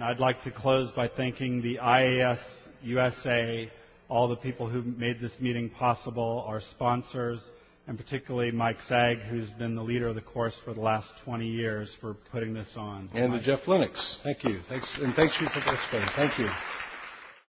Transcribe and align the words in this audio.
And 0.00 0.08
I'd 0.08 0.18
like 0.18 0.42
to 0.44 0.50
close 0.50 0.90
by 0.92 1.08
thanking 1.08 1.60
the 1.60 1.76
IAS 1.76 2.38
USA, 2.82 3.70
all 4.08 4.28
the 4.28 4.36
people 4.36 4.66
who 4.66 4.80
made 4.80 5.20
this 5.20 5.32
meeting 5.40 5.68
possible, 5.68 6.42
our 6.48 6.62
sponsors, 6.70 7.38
and 7.86 7.98
particularly 7.98 8.50
Mike 8.50 8.78
Saag, 8.88 9.22
who's 9.28 9.50
been 9.58 9.74
the 9.74 9.82
leader 9.82 10.08
of 10.08 10.14
the 10.14 10.22
course 10.22 10.54
for 10.64 10.72
the 10.72 10.80
last 10.80 11.10
20 11.26 11.46
years 11.46 11.94
for 12.00 12.14
putting 12.32 12.54
this 12.54 12.70
on. 12.76 13.10
And 13.12 13.30
Mike. 13.30 13.42
to 13.42 13.46
Jeff 13.46 13.68
Lennox. 13.68 14.20
Thank 14.24 14.42
you. 14.42 14.60
Thanks, 14.70 14.96
and 15.02 15.14
thanks 15.14 15.36
you 15.38 15.46
for 15.48 15.60
participating. 15.60 16.08
Thank 16.16 16.38
you. 16.38 16.48